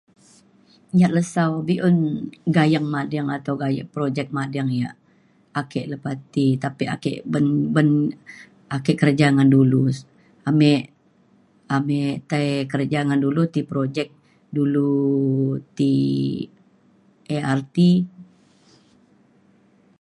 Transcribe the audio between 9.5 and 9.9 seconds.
dulu